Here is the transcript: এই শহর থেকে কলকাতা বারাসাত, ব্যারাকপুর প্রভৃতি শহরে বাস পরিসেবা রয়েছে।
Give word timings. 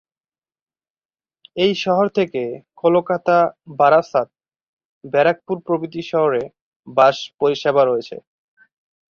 এই 1.57 1.73
শহর 1.83 2.05
থেকে 2.17 2.41
কলকাতা 2.83 3.37
বারাসাত, 3.79 4.29
ব্যারাকপুর 5.03 5.57
প্রভৃতি 5.67 6.01
শহরে 6.11 6.41
বাস 6.87 7.17
পরিসেবা 7.39 7.81
রয়েছে। 7.85 8.15